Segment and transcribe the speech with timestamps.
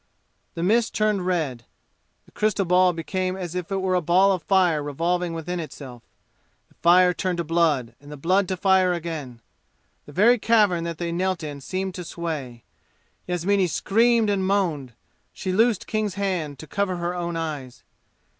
[0.55, 1.63] The mist turned red.
[2.25, 6.01] The crystal ball became as it were a ball of fire revolving within itself.
[6.69, 9.41] The fire turned to blood, and the blood to fire again.
[10.07, 12.63] The very cavern that they knelt in seemed to sway.
[13.27, 14.93] Yasmini screamed and moaned.
[15.33, 17.83] She loosed King's hands to cover her own eyes.